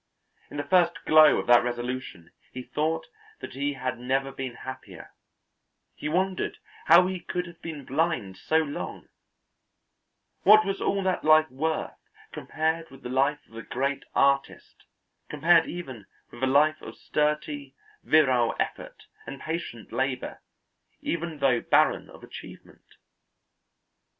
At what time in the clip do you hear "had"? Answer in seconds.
3.73-3.99